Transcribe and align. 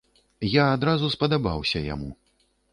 Я 0.49 0.63
адразу 0.77 1.11
спадабаўся 1.17 1.85
яму. 1.93 2.13